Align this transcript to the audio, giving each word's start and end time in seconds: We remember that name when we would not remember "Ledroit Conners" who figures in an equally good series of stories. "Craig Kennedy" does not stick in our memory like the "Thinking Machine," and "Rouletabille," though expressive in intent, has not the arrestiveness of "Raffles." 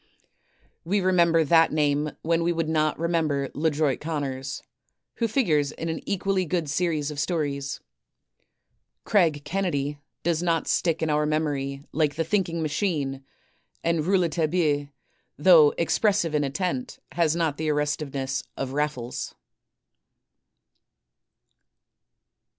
We 0.83 0.99
remember 0.99 1.43
that 1.43 1.71
name 1.71 2.13
when 2.23 2.41
we 2.41 2.51
would 2.51 2.67
not 2.67 2.97
remember 2.97 3.49
"Ledroit 3.53 3.99
Conners" 4.01 4.63
who 5.17 5.27
figures 5.27 5.71
in 5.73 5.89
an 5.89 6.01
equally 6.09 6.43
good 6.43 6.67
series 6.71 7.11
of 7.11 7.19
stories. 7.19 7.81
"Craig 9.03 9.43
Kennedy" 9.45 9.99
does 10.23 10.41
not 10.41 10.67
stick 10.67 11.03
in 11.03 11.11
our 11.11 11.27
memory 11.27 11.83
like 11.91 12.15
the 12.15 12.23
"Thinking 12.23 12.63
Machine," 12.63 13.23
and 13.83 14.03
"Rouletabille," 14.03 14.87
though 15.37 15.71
expressive 15.77 16.33
in 16.33 16.43
intent, 16.43 16.97
has 17.11 17.35
not 17.35 17.57
the 17.57 17.69
arrestiveness 17.69 18.41
of 18.57 18.73
"Raffles." 18.73 19.35